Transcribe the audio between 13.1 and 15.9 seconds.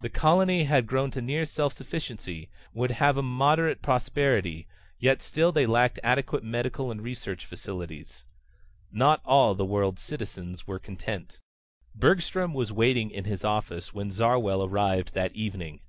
in his office when Zarwell arrived that evening.